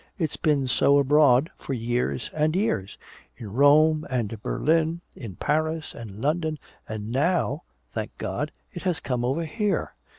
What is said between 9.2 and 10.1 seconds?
over here!